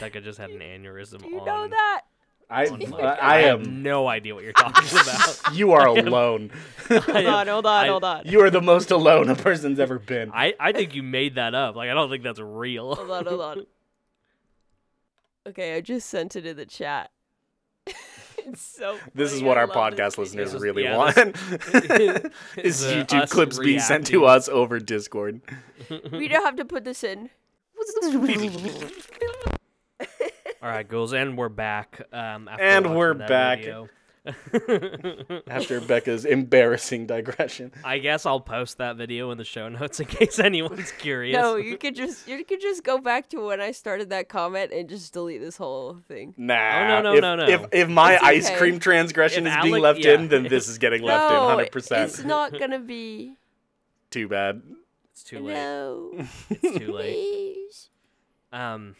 [0.00, 2.02] Becca just had an aneurysm Do you on know that?
[2.50, 2.92] I, on mic.
[2.92, 3.82] I, I have am.
[3.82, 5.54] no idea what you're talking about.
[5.54, 6.50] You are alone.
[6.90, 8.22] Hold on, hold on, I- hold on.
[8.26, 10.30] You are the most alone a person's ever been.
[10.34, 11.74] I, I think you made that up.
[11.74, 12.94] Like I don't think that's real.
[12.94, 13.66] Hold on, hold on.
[15.46, 17.10] Okay, I just sent it in the chat.
[18.38, 18.98] it's so.
[19.14, 20.22] This is what I our love this podcast video.
[20.22, 21.16] listeners This is- really yeah, want.
[22.56, 24.36] is The YouTube us clips being sent to reacting.
[24.36, 25.40] us over Discord.
[26.12, 27.30] We don't have to put this in.
[30.62, 32.00] All right, ghouls, and we're back.
[32.12, 33.58] Um, after And watching we're that back.
[33.58, 33.88] video.
[35.48, 37.72] After Becca's embarrassing digression.
[37.84, 41.36] I guess I'll post that video in the show notes in case anyone's curious.
[41.36, 44.72] No, you could just you could just go back to when I started that comment
[44.72, 46.34] and just delete this whole thing.
[46.38, 46.54] Nah.
[46.54, 47.48] Oh, no, no, if, no, no.
[47.48, 50.14] If, if my It's ice cream transgression If is being left yeah.
[50.14, 52.04] in, then this is getting left no, in 100%.
[52.04, 53.36] it's not gonna be.
[54.10, 54.62] Too bad.
[55.10, 55.54] it's too late.
[55.54, 57.14] No, It's too late.
[57.14, 57.90] please.
[58.52, 58.96] Um,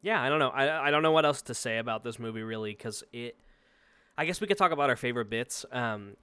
[0.00, 0.50] yeah, I don't know.
[0.50, 3.36] I I don't know what else to say about this movie really, because it.
[4.18, 5.66] I guess we could talk about our favorite bits.
[5.70, 6.16] Um,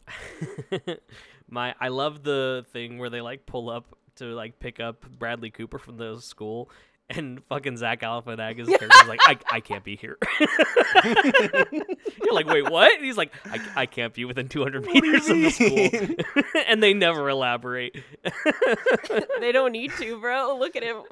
[1.49, 5.51] my I love the thing where they like pull up to like pick up Bradley
[5.51, 6.71] Cooper from the school,
[7.09, 10.17] and fucking Zach Galifianakis character's like, I I can't be here.
[11.03, 12.95] You're like, wait, what?
[12.95, 16.15] And he's like, I, I can't be within 200 meters of the school,
[16.67, 17.95] and they never elaborate.
[19.39, 20.57] They don't need to, bro.
[20.57, 21.03] Look at him.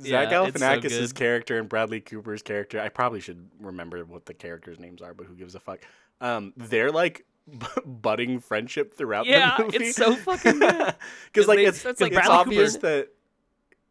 [0.00, 4.34] Zach Yeah, it's so character and Bradley Cooper's character, I probably should remember what the
[4.34, 5.80] characters' names are, but who gives a fuck?
[6.22, 7.26] Um, they're like
[7.84, 9.76] budding friendship throughout Yeah, the movie.
[9.78, 10.94] it's so fucking good.
[11.32, 13.08] Because like they- it's, it's, it's like Bradley obvious Cooper- that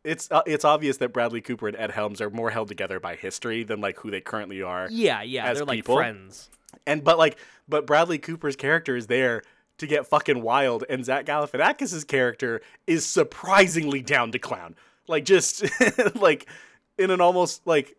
[0.04, 3.16] it's uh, it's obvious that Bradley Cooper and Ed Helms are more held together by
[3.16, 4.88] history than like who they currently are.
[4.90, 5.96] Yeah, yeah, As they're like people.
[5.98, 6.50] friends.
[6.88, 9.44] And but like but Bradley Cooper's character is there
[9.78, 14.76] to get fucking wild, and Zach Galifianakis' character is surprisingly down to clown.
[15.08, 15.66] Like just
[16.16, 16.48] like
[16.98, 17.96] in an almost like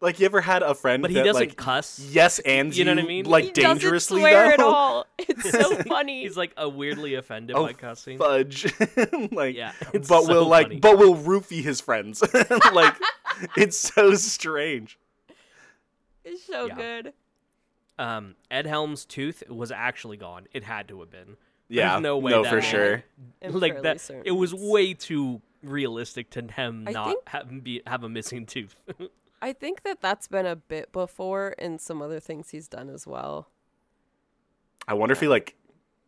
[0.00, 1.98] like you ever had a friend But he that, doesn't like, cuss.
[2.12, 3.24] yes and You know what I mean?
[3.24, 5.06] like he dangerously doesn't swear though at all.
[5.18, 6.22] It's so funny.
[6.22, 8.18] He's like a weirdly offended Oh, by cussing.
[8.18, 8.72] fudge
[9.32, 10.80] like Yeah, it's but so will like funny.
[10.80, 12.22] but will roofie his friends
[12.74, 12.94] like
[13.56, 14.98] it's so strange
[16.24, 16.74] it's so Yeah.
[16.74, 17.12] good.
[17.98, 20.46] Um, Ed Helms' tooth was actually gone.
[20.52, 21.36] It had to have been.
[21.68, 23.04] yeah There's no way no that for sure
[23.42, 24.00] like that.
[24.00, 28.08] certain It was way too realistic to him I not think- have be have a
[28.10, 28.76] missing tooth.
[29.46, 33.06] I think that that's been a bit before in some other things he's done as
[33.06, 33.48] well.
[34.88, 35.54] i wonder if he like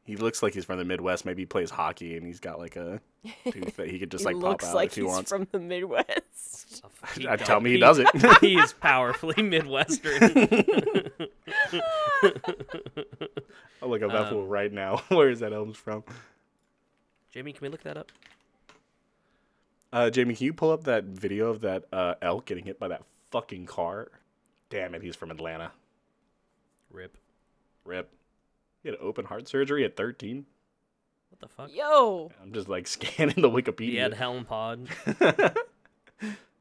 [0.04, 2.76] he looks like he's from the midwest maybe he plays hockey and he's got like
[2.76, 3.00] a
[3.52, 5.30] tooth that he could just he like looks pop out like if he he's wants
[5.30, 6.82] from the Midwest.
[7.16, 8.08] He Uh, tell me he doesn't.
[8.40, 10.20] he is powerfully Midwestern.
[13.82, 16.02] i'll look up that Um, fool right now where is that elms from
[17.30, 18.10] Jamie, can we look that up?
[19.92, 22.88] uh jamie can you pull up that video of that uh elk getting hit by
[22.88, 24.08] that fucking car
[24.70, 25.72] damn it he's from atlanta
[26.90, 27.16] Rip.
[27.84, 28.12] rip
[28.82, 30.46] he had open heart surgery at 13
[31.30, 31.74] What the fuck?
[31.74, 34.88] Yo, i'm just like scanning the wikipedia The had Helm pod.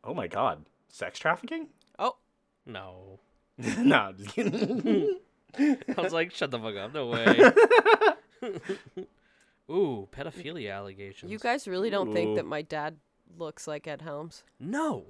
[0.04, 1.68] oh my god sex trafficking
[2.00, 2.16] oh,
[2.66, 3.20] No.
[3.58, 5.18] no I'm just kidding.
[5.60, 6.94] I was like, shut the fuck up.
[6.94, 7.52] No way.
[9.72, 11.32] Ooh, pedophilia allegations.
[11.32, 12.14] you guys really don't Ooh.
[12.14, 12.98] think that my dad
[13.38, 14.44] looks like Ed Helms?
[14.60, 15.06] No.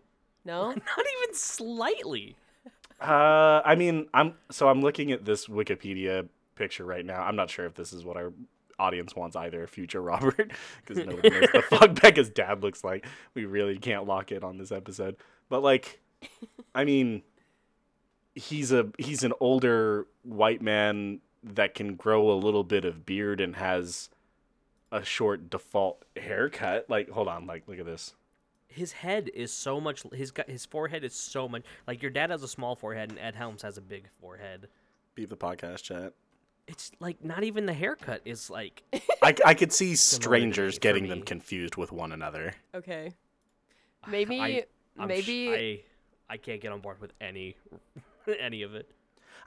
[0.48, 0.70] No.
[0.70, 2.38] Not even slightly.
[3.02, 7.22] Uh, I mean, I'm so I'm looking at this Wikipedia picture right now.
[7.22, 8.34] I'm not sure if this is what our
[8.80, 10.52] audience wants either, future Robert,
[10.86, 13.06] because nobody knows the fuck Becca's dad looks like.
[13.36, 15.18] We really can't lock it on this episode.
[15.50, 16.02] But like,
[16.74, 17.22] I mean,
[18.34, 23.42] he's a he's an older white man that can grow a little bit of beard
[23.42, 24.10] and has
[24.92, 26.90] a short default haircut.
[26.90, 28.16] Like, hold on, like look at this.
[28.78, 30.04] His head is so much.
[30.14, 31.64] His gu- his forehead is so much.
[31.88, 34.68] Like your dad has a small forehead, and Ed Helms has a big forehead.
[35.16, 36.14] Beat the podcast chat.
[36.68, 38.84] It's like not even the haircut is like.
[39.24, 42.54] I, I could see strangers getting them confused with one another.
[42.76, 43.14] Okay.
[44.08, 44.66] Maybe, I-
[44.98, 45.54] I'm sh- maybe.
[46.30, 47.56] I I can't get on board with any
[48.40, 48.90] any of it.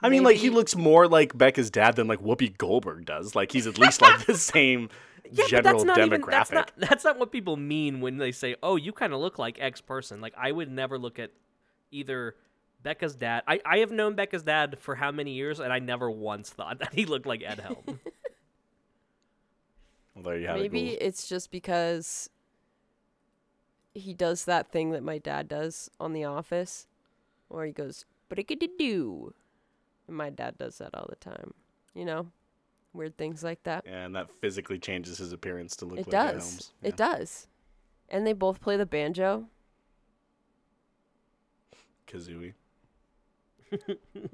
[0.03, 3.35] I mean, like he looks more like Becca's dad than like Whoopi Goldberg does.
[3.35, 4.89] Like he's at least like the same
[5.29, 6.05] Yeah, general but that's not demographic.
[6.05, 9.19] even that's not that's not what people mean when they say, "Oh, you kind of
[9.19, 11.31] look like X person." Like I would never look at
[11.91, 12.35] either
[12.83, 13.43] Becca's dad.
[13.47, 16.79] I I have known Becca's dad for how many years, and I never once thought
[16.83, 17.99] that he looked like Ed Helm.
[20.15, 21.01] Well, there you have Maybe it.
[21.01, 22.29] it's just because
[23.93, 26.87] he does that thing that my dad does on The Office,
[27.47, 29.31] where he goes "brickadoo,"
[30.07, 31.53] and my dad does that all the time.
[31.93, 32.27] You know,
[32.93, 33.83] weird things like that.
[33.85, 33.95] Ghouls.
[33.95, 36.43] and that physically changes his appearance to look it like Ed does.
[36.49, 36.73] Helms.
[36.83, 37.47] It does.
[38.09, 39.45] And they both play the banjo.
[42.07, 42.53] Kazooie.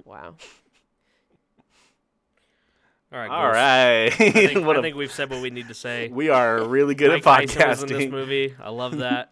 [0.03, 0.35] Wow.
[3.13, 3.29] All right.
[3.29, 4.05] All right.
[4.07, 6.09] I think, What I a- think we've said what we need to say.
[6.09, 8.11] we are really good Mike at Tyson was in this podcasting.
[8.11, 8.55] movie.
[8.61, 9.31] I love that.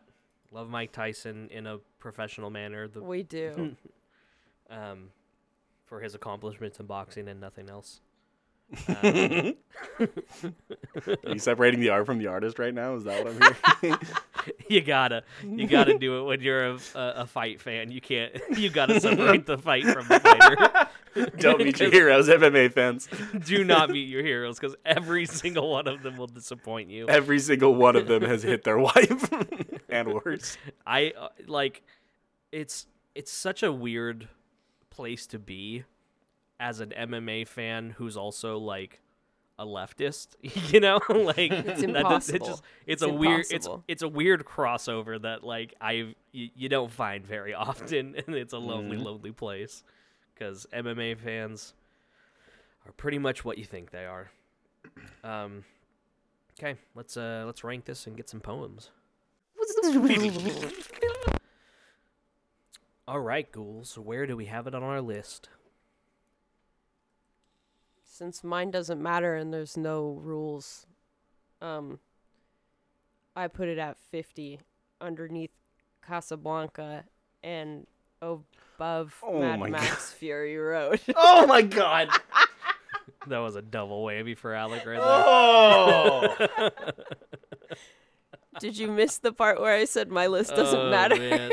[0.51, 2.87] love Mike Tyson in a professional manner.
[2.87, 3.75] The We do.
[4.69, 5.09] um,
[5.85, 7.99] for his accomplishments in boxing and nothing else.
[8.87, 9.53] Um,
[9.99, 12.95] Are you separating the art from the artist right now?
[12.95, 13.99] Is that what I'm hearing?
[14.69, 17.91] you gotta, you gotta do it when you're a, a, a fight fan.
[17.91, 21.29] You can't, you gotta separate the fight from the fighter.
[21.37, 23.07] Don't meet your heroes, MMA fans.
[23.45, 27.07] do not meet your heroes because every single one of them will disappoint you.
[27.07, 29.29] Every single one of them has hit their wife
[29.87, 30.57] and worse.
[30.85, 31.83] I uh, like
[32.51, 34.27] it's it's such a weird
[34.89, 35.85] place to be
[36.59, 39.01] as an MMA fan who's also like
[39.57, 40.99] a leftist, you know?
[41.09, 42.35] like It's that does- impossible.
[42.37, 46.49] It's just it's, It's a weird it's it's a weird crossover that like I you,
[46.55, 49.03] you don't find very often and it's a lonely Mhm.
[49.03, 49.83] lonely place
[50.35, 51.73] cuz MMA fans
[52.85, 54.31] are pretty much what you think they are.
[55.23, 55.63] Um
[56.57, 58.91] Okay, let's uh let's rank this and get some poems.
[63.07, 63.97] All right, ghouls.
[63.97, 65.49] Where do we have it on our list?
[68.17, 70.87] Since mine doesn't matter and there's no rules,
[71.61, 71.99] um,
[73.35, 74.61] I put it at 50
[75.01, 75.51] underneath
[76.01, 77.03] Casablanca
[77.43, 77.87] and
[78.21, 81.01] above Oh Mad my Max Fury Road.
[81.17, 82.07] Oh my god.
[83.27, 85.03] That was a double whammy for Alec right there.
[85.03, 86.47] Oh.
[88.59, 91.49] Did you miss the part where I said my list doesn't Oh, matter?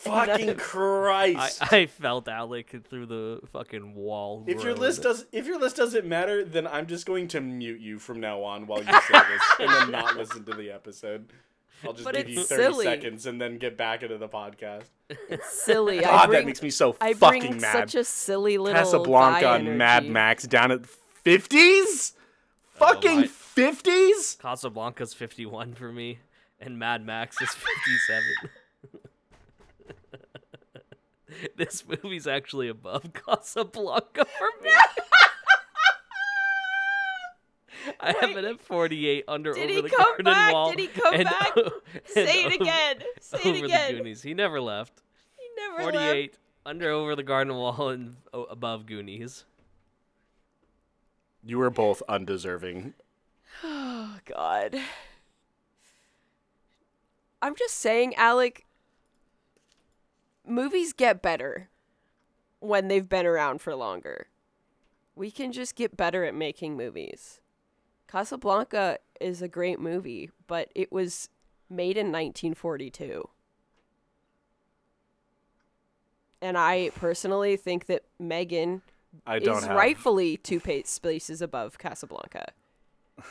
[0.00, 1.72] Fucking I, Christ.
[1.72, 4.44] I felt Alec through the fucking wall.
[4.46, 7.80] if your list does if your list doesn't matter, then I'm just going to mute
[7.80, 11.30] you from now on while you say this and then not listen to the episode.
[11.84, 12.84] I'll just But give you 30 silly.
[12.84, 14.84] seconds and then get back into the podcast.
[15.28, 15.98] It's silly.
[16.04, 17.72] I God, bring, that makes me so I fucking bring mad.
[17.72, 20.06] such a silly little Casablanca and Mad.
[20.06, 20.80] Max down at
[21.24, 22.12] 50s?
[22.74, 24.38] Fucking my- 50s?
[24.38, 26.18] Casablanca's 51 for me,
[26.60, 28.50] and Mad Max is 57.
[31.56, 34.70] this movie's actually above Casablanca for me.
[37.98, 40.52] I have it at 48 under Did over he the come garden back?
[40.52, 40.70] wall.
[40.70, 41.52] Did he come and back?
[41.56, 41.62] o-
[41.94, 42.96] and Say it over- again.
[43.20, 43.96] Say over it the again.
[43.96, 44.22] Goonies.
[44.22, 45.02] He never left.
[45.38, 45.46] He
[45.78, 49.44] never 48 under over the garden wall and o- above Goonies.
[51.42, 52.94] You were both undeserving.
[53.64, 54.76] Oh God.
[57.42, 58.64] I'm just saying, Alec.
[60.50, 61.68] Movies get better
[62.58, 64.26] when they've been around for longer.
[65.14, 67.40] We can just get better at making movies.
[68.08, 71.28] Casablanca is a great movie, but it was
[71.68, 73.28] made in 1942.
[76.42, 78.82] And I personally think that Megan
[79.26, 82.52] I don't is have rightfully two pa- spaces above Casablanca.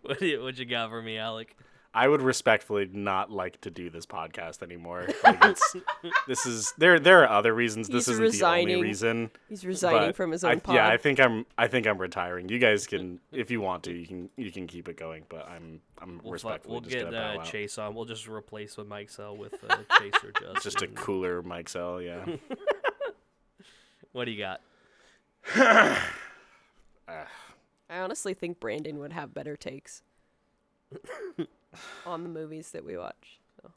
[0.00, 1.54] What do you, what you got for me, Alec?
[1.94, 5.08] I would respectfully not like to do this podcast anymore.
[5.22, 5.76] Like it's,
[6.26, 6.98] this is there.
[6.98, 7.88] There are other reasons.
[7.88, 9.30] This isn't the only reason.
[9.48, 10.74] He's resigning from his I- own pod.
[10.74, 11.46] Yeah, I think I'm.
[11.56, 12.48] I think I'm retiring.
[12.48, 14.28] You guys can, if you want to, you can.
[14.36, 15.24] You can keep it going.
[15.28, 15.80] But I'm.
[16.02, 17.44] I'm We'll, fu- respectfully we'll just get gonna bow uh, out.
[17.44, 17.94] Chase on.
[17.94, 20.62] We'll just replace with Mike Cell with uh, Chase or Justin.
[20.62, 22.02] Just a cooler Mike Cell.
[22.02, 22.24] Yeah.
[24.12, 24.60] What do you got?
[25.56, 27.26] I
[27.90, 30.02] honestly think Brandon would have better takes
[32.06, 33.38] on the movies that we watch.
[33.60, 33.70] So.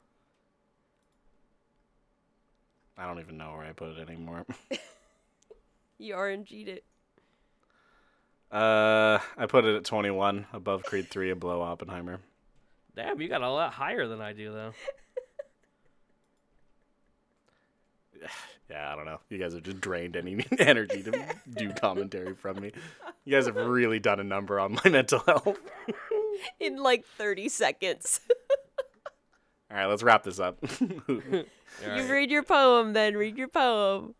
[2.96, 4.46] I don't even know where I put it anymore.
[6.00, 6.84] You RNG'd it.
[8.52, 12.20] Uh, I put it at 21, above Creed 3 and below Oppenheimer.
[12.94, 14.72] Damn, you got a lot higher than I do, though.
[18.70, 19.18] Yeah, I don't know.
[19.30, 22.72] You guys have just drained any energy to do commentary from me.
[23.24, 25.58] You guys have really done a number on my mental health.
[26.60, 28.20] In like 30 seconds.
[29.70, 30.58] All right, let's wrap this up.
[31.84, 32.10] You right.
[32.10, 34.14] read your poem, then read your poem.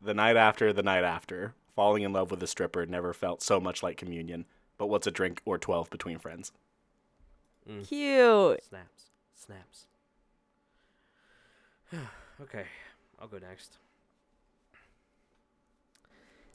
[0.00, 3.60] the night after, the night after, falling in love with a stripper never felt so
[3.60, 4.46] much like communion.
[4.78, 6.50] But what's a drink or 12 between friends?
[7.70, 7.86] Mm.
[7.86, 8.64] Cute.
[8.64, 9.04] Snaps.
[9.34, 9.86] Snaps.
[12.40, 12.64] okay,
[13.20, 13.76] I'll go next.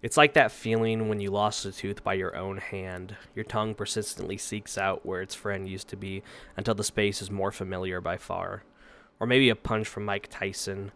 [0.01, 3.15] It's like that feeling when you lost a tooth by your own hand.
[3.35, 6.23] Your tongue persistently seeks out where its friend used to be
[6.57, 8.63] until the space is more familiar by far.
[9.19, 10.91] Or maybe a punch from Mike Tyson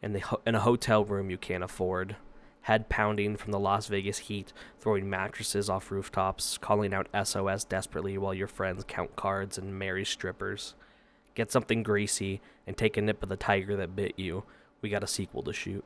[0.00, 2.14] in, the ho- in a hotel room you can't afford.
[2.62, 8.16] Head pounding from the Las Vegas heat, throwing mattresses off rooftops, calling out SOS desperately
[8.16, 10.74] while your friends count cards and marry strippers.
[11.34, 14.44] Get something greasy and take a nip of the tiger that bit you,
[14.80, 15.84] We got a sequel to shoot.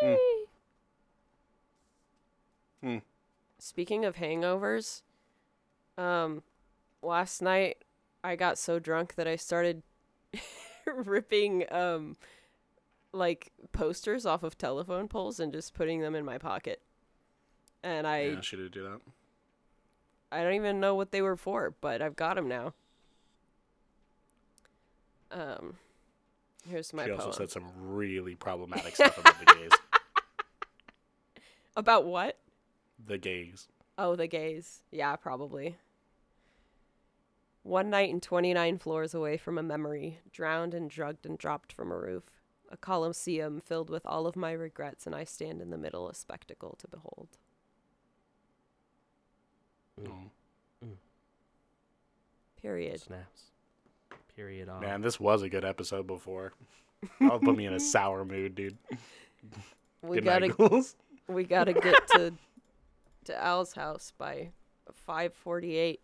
[0.00, 0.14] Hmm.
[2.84, 2.98] Hmm.
[3.58, 5.00] Speaking of hangovers,
[5.96, 6.42] um,
[7.00, 7.78] last night
[8.22, 9.82] I got so drunk that I started
[10.86, 12.16] ripping um
[13.12, 16.82] like posters off of telephone poles and just putting them in my pocket.
[17.82, 19.00] And I yeah, should do that.
[20.30, 22.74] I don't even know what they were for, but I've got them now.
[25.30, 25.76] Um,
[26.68, 27.34] here's my she also poem.
[27.34, 29.70] said some really problematic stuff about the gays.
[31.76, 32.33] About what?
[33.06, 33.68] The gays.
[33.96, 34.82] Oh, the gays.
[34.90, 35.76] Yeah, probably.
[37.62, 41.90] One night and 29 floors away from a memory, drowned and drugged and dropped from
[41.90, 42.24] a roof.
[42.70, 46.14] A coliseum filled with all of my regrets, and I stand in the middle, a
[46.14, 47.28] spectacle to behold.
[50.00, 50.08] Mm.
[50.08, 50.86] Oh.
[50.86, 50.96] Mm.
[52.60, 53.00] Period.
[53.00, 53.44] Snaps.
[54.34, 54.68] Period.
[54.68, 54.80] On.
[54.80, 56.52] Man, this was a good episode before.
[57.20, 58.76] That'll put me in a sour mood, dude.
[60.02, 60.94] We Good gotta night,
[61.28, 62.34] we gotta get to
[63.24, 64.50] to Al's house by
[65.08, 65.98] 5:48.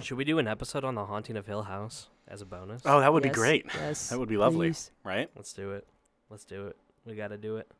[0.00, 2.82] Should we do an episode on the haunting of Hill House as a bonus?
[2.84, 3.66] Oh, that would Yes, be great.
[3.74, 4.08] Yes.
[4.10, 4.92] That would be lovely, please.
[5.02, 5.28] right?
[5.34, 5.86] Let's do it.
[6.30, 6.76] Let's do it.
[7.04, 7.70] We got to do it.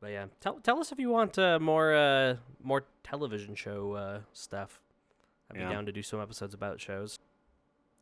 [0.00, 4.20] But yeah, tell tell us if you want uh, more uh, more television show uh,
[4.32, 4.80] stuff.
[5.50, 5.68] I'd Yeah.
[5.68, 7.18] be down to do some episodes about shows.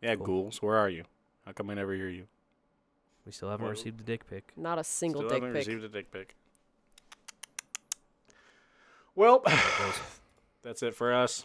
[0.00, 0.26] Yeah, Cool.
[0.26, 0.62] ghouls.
[0.62, 1.04] Where are you?
[1.44, 2.26] How come I never hear you?
[3.26, 4.52] We still haven't Well- received a dick pic.
[4.56, 5.66] Not a single Still dick haven't pic.
[5.66, 6.36] received a dick pic.
[9.14, 9.42] Well,
[10.62, 11.44] that's it for us.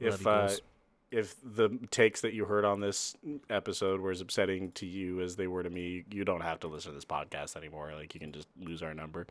[0.00, 0.50] Love If uh,
[1.10, 3.14] if the takes that you heard on this
[3.50, 6.68] episode were as upsetting to you as they were to me, you don't have to
[6.68, 7.92] listen to this podcast anymore.
[7.94, 9.26] Like you can just lose our number.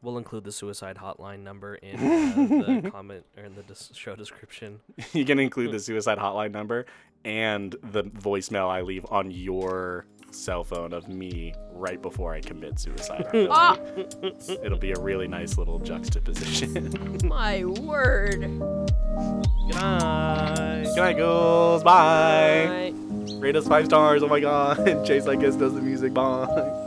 [0.00, 4.16] We'll include the suicide hotline number in uh, the comment or in the dis- show
[4.16, 4.80] description.
[5.12, 6.86] you can include the suicide hotline number
[7.24, 12.78] and the voicemail I leave on your cell phone of me right before I commit
[12.78, 13.26] suicide.
[13.34, 13.76] It'll, Ah!
[14.20, 17.18] be, it'll be a really nice little juxtaposition.
[17.24, 18.40] My word.
[18.40, 20.82] Good night.
[20.84, 21.82] Good night, ghouls.
[21.82, 22.92] Bye.
[23.38, 24.22] Rate us five stars.
[24.22, 25.04] Oh my god.
[25.06, 26.14] Chase, I guess, does the music.
[26.14, 26.78] Bye.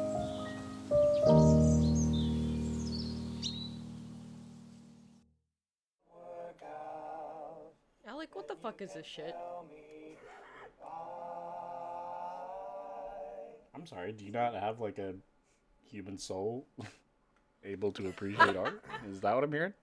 [8.07, 9.35] Alec, what the fuck is this shit?
[13.75, 14.13] I'm sorry.
[14.13, 15.13] Do you not have like a
[15.89, 16.65] human soul
[17.63, 18.81] able to appreciate art?
[19.09, 19.73] Is that what I'm hearing?